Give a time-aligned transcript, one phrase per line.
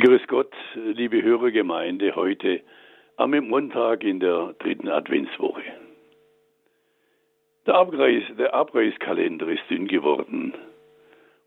[0.00, 2.62] Grüß Gott, liebe Hörergemeinde, heute
[3.16, 5.62] am Montag in der dritten Adventswoche.
[7.66, 10.54] Der, Abreiß, der Abreißkalender ist dünn geworden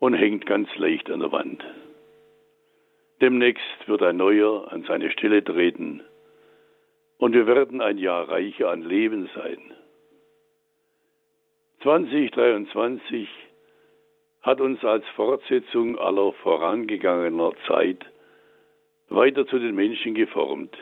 [0.00, 1.64] und hängt ganz leicht an der Wand.
[3.22, 6.02] Demnächst wird ein neuer an seine Stelle treten
[7.16, 9.72] und wir werden ein Jahr reicher an Leben sein.
[11.84, 13.30] 2023
[14.42, 18.11] hat uns als Fortsetzung aller vorangegangener Zeit
[19.14, 20.76] weiter zu den Menschen geformt,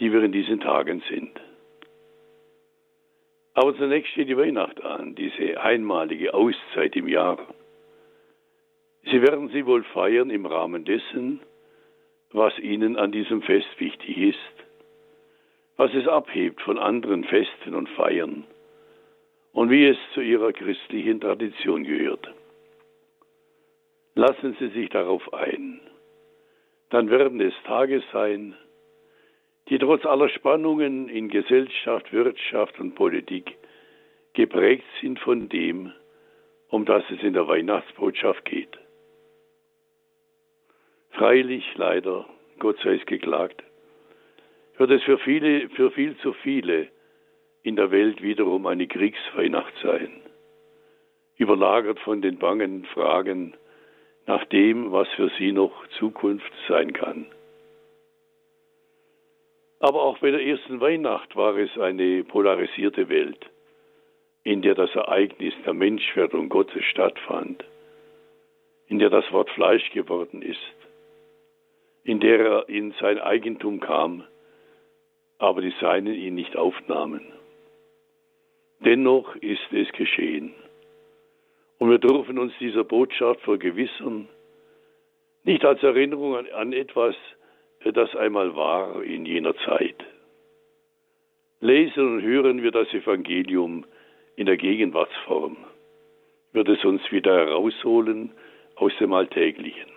[0.00, 1.40] die wir in diesen Tagen sind.
[3.54, 7.38] Aber zunächst steht die Weihnacht an, diese einmalige Auszeit im Jahr.
[9.04, 11.40] Sie werden sie wohl feiern im Rahmen dessen,
[12.30, 14.64] was ihnen an diesem Fest wichtig ist,
[15.76, 18.44] was es abhebt von anderen Festen und Feiern
[19.52, 22.26] und wie es zu ihrer christlichen Tradition gehört.
[24.14, 25.80] Lassen Sie sich darauf ein
[26.92, 28.54] dann werden es Tage sein,
[29.68, 33.56] die trotz aller Spannungen in Gesellschaft, Wirtschaft und Politik
[34.34, 35.90] geprägt sind von dem,
[36.68, 38.78] um das es in der Weihnachtsbotschaft geht.
[41.12, 42.26] Freilich, leider,
[42.58, 43.62] Gott sei es geklagt,
[44.76, 46.88] wird es für viele, für viel zu viele
[47.62, 50.20] in der Welt wiederum eine Kriegsweihnacht sein,
[51.36, 53.54] überlagert von den bangen Fragen
[54.26, 57.26] nach dem, was für sie noch Zukunft sein kann.
[59.80, 63.50] Aber auch bei der ersten Weihnacht war es eine polarisierte Welt,
[64.44, 67.64] in der das Ereignis der Menschwerdung Gottes stattfand,
[68.86, 70.60] in der das Wort Fleisch geworden ist,
[72.04, 74.24] in der er in sein Eigentum kam,
[75.38, 77.32] aber die Seinen ihn nicht aufnahmen.
[78.84, 80.54] Dennoch ist es geschehen.
[81.82, 84.28] Und wir dürfen uns dieser Botschaft vergewissern,
[85.42, 87.16] nicht als Erinnerung an, an etwas,
[87.82, 89.96] das einmal war in jener Zeit.
[91.58, 93.84] Lesen und hören wir das Evangelium
[94.36, 95.56] in der Gegenwartsform,
[96.52, 98.30] wird es uns wieder herausholen
[98.76, 99.90] aus dem Alltäglichen.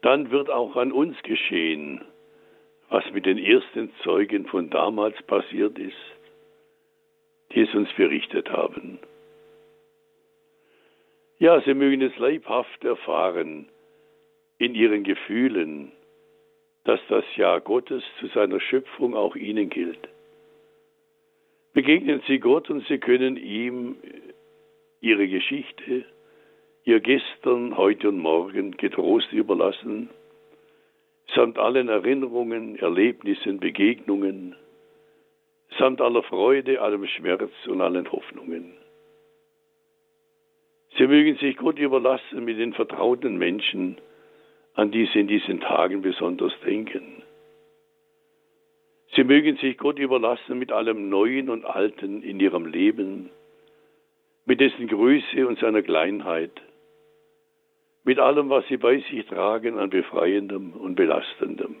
[0.00, 2.02] Dann wird auch an uns geschehen,
[2.88, 5.92] was mit den ersten Zeugen von damals passiert ist,
[7.52, 9.00] die es uns berichtet haben.
[11.44, 13.68] Ja, sie mögen es leibhaft erfahren
[14.56, 15.92] in ihren Gefühlen,
[16.84, 20.08] dass das Ja Gottes zu seiner Schöpfung auch ihnen gilt.
[21.74, 23.96] Begegnen Sie Gott und Sie können ihm
[25.02, 26.06] Ihre Geschichte,
[26.84, 30.08] Ihr Gestern, heute und morgen getrost überlassen,
[31.34, 34.56] samt allen Erinnerungen, Erlebnissen, Begegnungen,
[35.78, 38.78] samt aller Freude, allem Schmerz und allen Hoffnungen.
[40.96, 43.98] Sie mögen sich Gott überlassen mit den vertrauten Menschen,
[44.74, 47.22] an die Sie in diesen Tagen besonders denken.
[49.14, 53.30] Sie mögen sich Gott überlassen mit allem Neuen und Alten in Ihrem Leben,
[54.44, 56.52] mit dessen Größe und seiner Kleinheit,
[58.04, 61.76] mit allem, was Sie bei sich tragen an Befreiendem und Belastendem.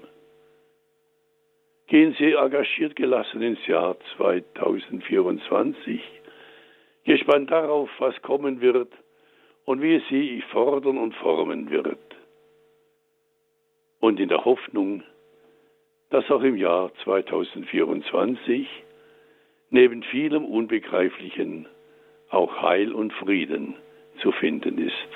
[1.86, 6.00] Gehen Sie engagiert gelassen ins Jahr 2024,
[7.04, 8.90] gespannt darauf, was kommen wird
[9.64, 11.98] und wie es sie fordern und formen wird.
[14.00, 15.02] Und in der Hoffnung,
[16.10, 18.68] dass auch im Jahr 2024
[19.70, 21.66] neben vielem Unbegreiflichen
[22.28, 23.74] auch Heil und Frieden
[24.20, 25.08] zu finden ist.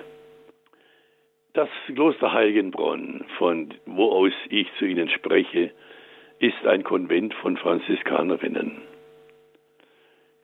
[1.53, 5.73] Das Kloster Heiligenbronn, von wo aus ich zu Ihnen spreche,
[6.39, 8.83] ist ein Konvent von Franziskanerinnen.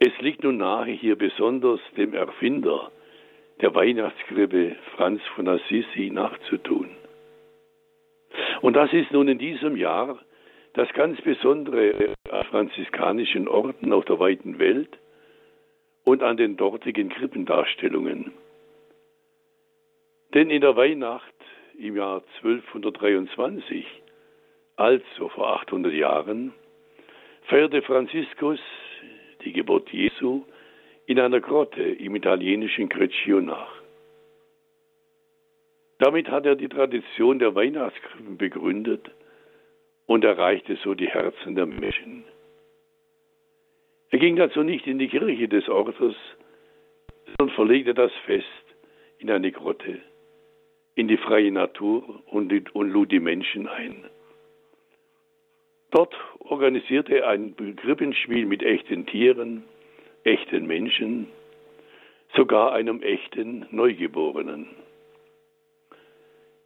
[0.01, 2.91] Es liegt nun nahe, hier besonders dem Erfinder
[3.61, 6.91] der Weihnachtskrippe Franz von Assisi nachzutun.
[8.61, 10.19] Und das ist nun in diesem Jahr
[10.75, 14.99] das ganz Besondere an franziskanischen Orten auf der weiten Welt
[16.05, 18.33] und an den dortigen Krippendarstellungen.
[20.35, 21.33] Denn in der Weihnacht
[21.79, 23.87] im Jahr 1223,
[24.77, 26.53] also vor 800 Jahren,
[27.45, 28.59] feierte Franziskus
[29.45, 30.45] die Geburt Jesu
[31.07, 33.83] in einer Grotte im italienischen Greccio nach.
[35.99, 39.11] Damit hat er die Tradition der Weihnachtskrippen begründet
[40.07, 42.25] und erreichte so die Herzen der Menschen.
[44.11, 46.15] Er ging dazu nicht in die Kirche des Ortes,
[47.39, 48.47] sondern verlegte das Fest
[49.19, 50.01] in eine Grotte,
[50.95, 54.05] in die freie Natur und, lud die Menschen ein.
[55.91, 59.65] Dort organisierte er ein Krippenspiel mit echten Tieren,
[60.25, 61.29] echten Menschen,
[62.35, 64.67] sogar einem echten Neugeborenen.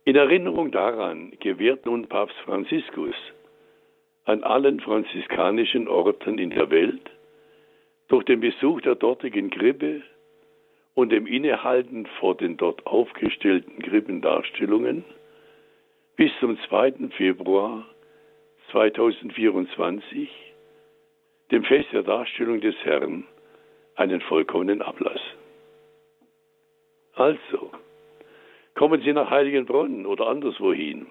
[0.05, 3.14] In Erinnerung daran gewährt nun Papst Franziskus
[4.25, 7.10] an allen franziskanischen Orten in der Welt
[8.08, 10.02] durch den Besuch der dortigen Krippe
[10.94, 15.04] und dem Innehalten vor den dort aufgestellten Krippendarstellungen
[16.16, 17.11] bis zum 2.
[17.16, 17.87] Februar
[18.72, 20.28] 2024,
[21.50, 23.25] dem Fest der Darstellung des Herrn,
[23.98, 25.20] einen vollkommenen Ablass.
[27.14, 27.72] Also,
[28.74, 31.08] kommen Sie nach Heiligenbronn oder anderswohin.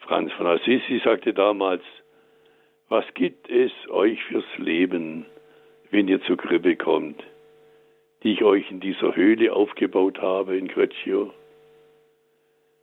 [0.00, 1.82] Franz von Assisi sagte damals,
[2.90, 5.24] was gibt es euch fürs Leben,
[5.90, 7.22] wenn ihr zur Krippe kommt,
[8.22, 11.32] die ich euch in dieser Höhle aufgebaut habe in Greccio?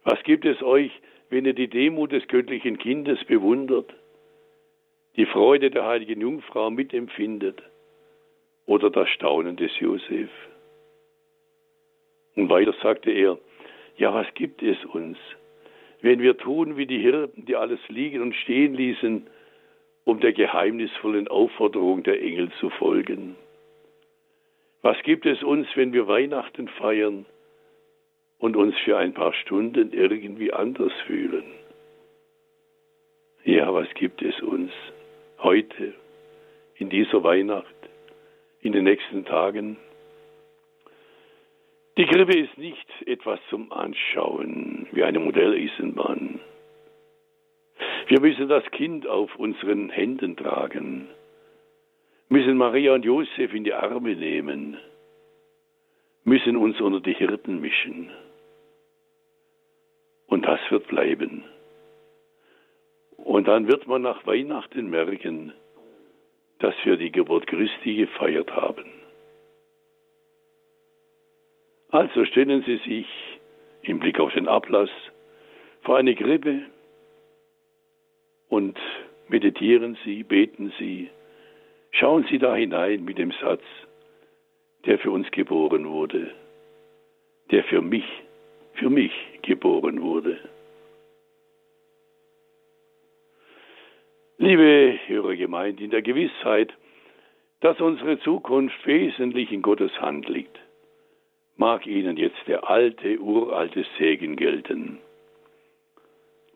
[0.04, 0.92] Was gibt es euch,
[1.30, 3.94] wenn ihr die Demut des göttlichen Kindes bewundert,
[5.16, 7.62] die Freude der heiligen Jungfrau mitempfindet
[8.66, 10.30] oder das Staunen des Josef?
[12.36, 13.38] Und weiter sagte er,
[13.98, 15.18] ja, was gibt es uns,
[16.02, 19.28] wenn wir tun wie die Hirten, die alles liegen und stehen ließen,
[20.04, 23.36] um der geheimnisvollen Aufforderung der Engel zu folgen?
[24.82, 27.26] Was gibt es uns, wenn wir Weihnachten feiern
[28.38, 31.46] und uns für ein paar Stunden irgendwie anders fühlen?
[33.44, 34.72] Ja, was gibt es uns
[35.40, 35.94] heute,
[36.76, 37.74] in dieser Weihnacht,
[38.66, 39.78] in den nächsten Tagen?
[41.98, 46.40] Die Krippe ist nicht etwas zum Anschauen wie eine Modelleisenbahn.
[48.08, 51.08] Wir müssen das Kind auf unseren Händen tragen,
[52.28, 54.78] müssen Maria und Josef in die Arme nehmen,
[56.24, 58.10] müssen uns unter die Hirten mischen.
[60.26, 61.44] Und das wird bleiben.
[63.18, 65.54] Und dann wird man nach Weihnachten merken,
[66.66, 68.86] dass wir die Geburt Christi gefeiert haben.
[71.90, 73.06] Also stellen Sie sich
[73.84, 74.90] im Blick auf den Ablass
[75.84, 76.64] vor eine Krippe
[78.50, 78.80] und
[79.28, 81.12] meditieren Sie, beten Sie,
[81.92, 83.62] schauen Sie da hinein mit dem Satz,
[84.88, 86.34] der für uns geboren wurde,
[87.52, 88.08] der für mich,
[88.74, 89.14] für mich
[89.44, 90.40] geboren wurde.
[94.46, 96.72] Liebe Hörergemeinde, in der Gewissheit,
[97.62, 100.56] dass unsere Zukunft wesentlich in Gottes Hand liegt,
[101.58, 105.00] mag Ihnen jetzt der alte, uralte Segen gelten.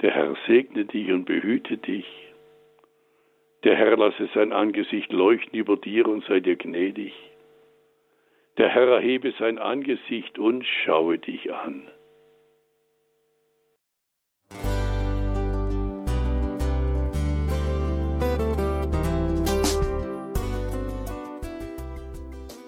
[0.04, 2.06] Der Herr segne dich und behüte dich.
[3.64, 7.14] Der Herr lasse sein Angesicht leuchten über dir und sei dir gnädig.
[8.60, 11.88] Der Herr erhebe sein Angesicht und schaue dich an.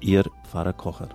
[0.00, 1.08] Ihr Pfarrer Kocher.